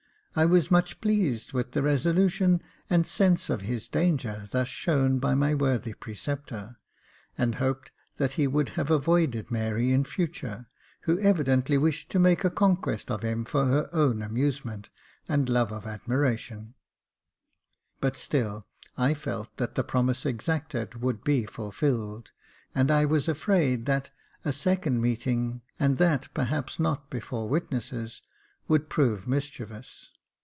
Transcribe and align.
I 0.33 0.45
was 0.45 0.71
much 0.71 1.01
pleased 1.01 1.51
with 1.51 1.71
the 1.73 1.81
resolu 1.81 2.31
tion 2.31 2.61
and 2.89 3.05
sense 3.05 3.49
of 3.49 3.59
his 3.63 3.89
danger 3.89 4.47
thus 4.51 4.69
shown 4.69 5.19
by 5.19 5.35
my 5.35 5.53
worthy 5.53 5.91
preceptor, 5.91 6.77
and 7.37 7.55
hoped 7.55 7.91
that 8.15 8.31
he 8.33 8.47
would 8.47 8.69
have 8.69 8.89
avoided 8.89 9.51
Mary 9.51 9.91
in 9.91 10.05
future, 10.05 10.67
who 11.01 11.19
evidently 11.19 11.77
wished 11.77 12.09
to 12.11 12.17
make 12.19 12.45
a 12.45 12.49
conquest 12.49 13.11
of 13.11 13.23
him 13.23 13.43
for 13.43 13.65
her 13.65 13.89
own 13.91 14.21
amusement 14.21 14.87
and 15.27 15.49
love 15.49 15.69
of 15.69 15.85
admiration; 15.85 16.75
but 17.99 18.13
Jacob 18.13 18.15
Faithful 18.19 18.23
2,45 18.23 18.23
still 18.23 18.67
I 18.95 19.13
felt 19.13 19.57
that 19.57 19.75
the 19.75 19.83
promise 19.83 20.25
exacted 20.25 21.01
would 21.01 21.25
be 21.25 21.45
fulfilled, 21.45 22.31
and 22.73 22.89
I 22.89 23.03
was 23.03 23.27
afraid 23.27 23.85
that 23.87 24.11
a 24.45 24.53
second 24.53 25.01
meeting, 25.01 25.61
and 25.77 25.97
that 25.97 26.29
perhaps 26.33 26.79
not 26.79 27.09
before 27.09 27.49
witnesses, 27.49 28.21
would 28.69 28.87
prove 28.89 29.27
mischievous. 29.27 30.09